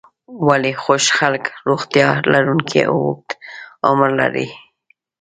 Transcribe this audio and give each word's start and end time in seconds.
ولې 0.47 0.71
خوښ 0.83 1.03
خلک 1.17 1.43
روغتیا 1.69 2.09
لرونکی 2.33 2.81
او 2.89 2.95
اوږد 3.07 3.29
عمر 3.87 4.09
لري. 4.19 4.47